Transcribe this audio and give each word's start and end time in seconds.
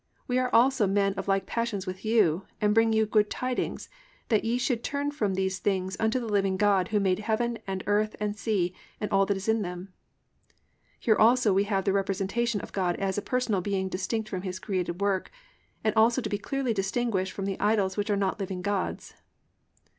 We 0.27 0.39
also 0.39 0.85
are 0.85 0.87
men 0.87 1.13
of 1.13 1.27
like 1.27 1.45
passions 1.45 1.85
with 1.85 2.03
you, 2.03 2.47
and 2.59 2.73
bring 2.73 2.91
you 2.91 3.05
good 3.05 3.29
tidings, 3.29 3.87
that 4.29 4.43
ye 4.43 4.57
should 4.57 4.83
turn 4.83 5.11
from 5.11 5.35
these 5.35 5.59
things 5.59 5.95
unto 5.99 6.19
the 6.19 6.25
living 6.25 6.57
God, 6.57 6.87
who 6.87 6.99
made 6.99 7.19
heaven 7.19 7.59
and 7.67 7.83
earth 7.85 8.15
and 8.19 8.35
sea, 8.35 8.73
and 8.99 9.11
all 9.11 9.27
that 9.27 9.47
in 9.47 9.61
them 9.61 9.93
is."+ 10.49 10.55
Here 11.01 11.15
also 11.15 11.53
we 11.53 11.65
have 11.65 11.85
the 11.85 11.93
representation 11.93 12.61
of 12.61 12.73
God 12.73 12.95
as 12.95 13.19
a 13.19 13.21
personal 13.21 13.61
being 13.61 13.89
distinct 13.89 14.27
from 14.27 14.41
His 14.41 14.57
created 14.57 15.01
work, 15.01 15.29
and 15.83 15.93
also 15.93 16.19
to 16.19 16.29
be 16.29 16.39
clearly 16.39 16.73
distinguished 16.73 17.33
from 17.33 17.45
the 17.45 17.59
idols 17.59 17.95
which 17.95 18.09
are 18.09 18.17
not 18.17 18.39
living 18.39 18.63
gods. 18.63 19.13